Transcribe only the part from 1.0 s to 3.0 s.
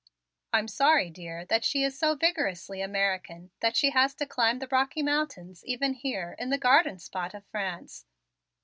dear, that she is so vigorously